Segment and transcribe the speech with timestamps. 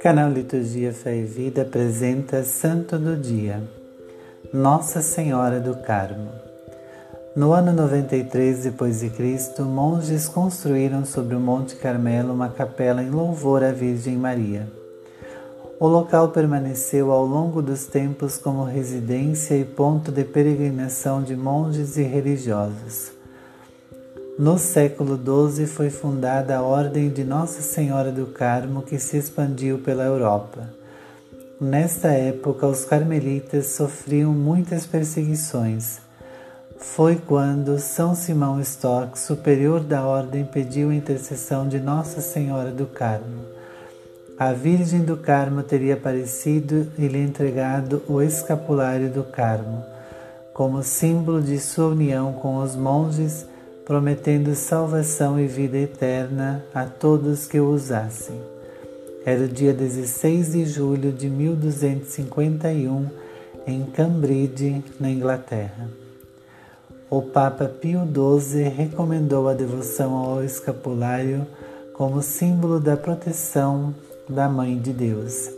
[0.00, 3.62] Canal Liturgia Fé e Vida apresenta Santo do Dia,
[4.52, 6.30] Nossa Senhora do Carmo.
[7.36, 13.10] No ano 93 depois de Cristo, monges construíram sobre o Monte Carmelo uma capela em
[13.10, 14.66] louvor à Virgem Maria.
[15.78, 21.96] O local permaneceu ao longo dos tempos como residência e ponto de peregrinação de monges
[21.96, 23.19] e religiosos.
[24.40, 25.20] No século
[25.52, 30.66] XII foi fundada a Ordem de Nossa Senhora do Carmo, que se expandiu pela Europa.
[31.60, 35.98] Nesta época, os carmelitas sofriam muitas perseguições.
[36.78, 42.86] Foi quando São Simão Stock, superior da ordem, pediu a intercessão de Nossa Senhora do
[42.86, 43.44] Carmo.
[44.38, 49.84] A Virgem do Carmo teria aparecido e lhe entregado o escapulário do Carmo,
[50.54, 53.49] como símbolo de sua união com os monges
[53.90, 58.40] prometendo salvação e vida eterna a todos que o usassem.
[59.26, 63.08] Era o dia 16 de julho de 1251,
[63.66, 65.88] em Cambridge, na Inglaterra.
[67.10, 71.44] O Papa Pio XII recomendou a devoção ao escapulário
[71.92, 73.92] como símbolo da proteção
[74.28, 75.50] da Mãe de Deus.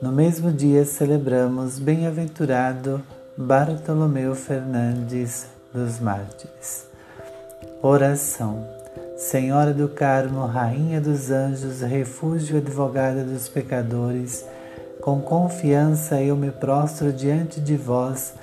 [0.00, 3.02] No mesmo dia celebramos Bem-aventurado
[3.36, 6.91] Bartolomeu Fernandes dos Mártires.
[7.82, 8.64] Oração.
[9.16, 14.44] Senhora do Carmo, Rainha dos Anjos, refúgio e advogada dos pecadores,
[15.00, 18.34] com confiança eu me prostro diante de vós,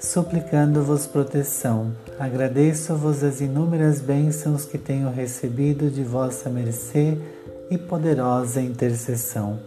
[0.00, 1.92] suplicando-vos proteção.
[2.18, 7.18] Agradeço-vos as inúmeras bênçãos que tenho recebido de vossa mercê
[7.70, 9.58] e poderosa intercessão.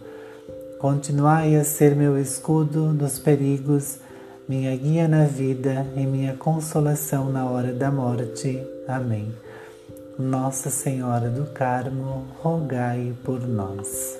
[0.78, 3.98] Continuai a ser meu escudo nos perigos,
[4.50, 8.60] minha guia na vida e minha consolação na hora da morte.
[8.88, 9.32] Amém.
[10.18, 14.19] Nossa Senhora do Carmo, rogai por nós.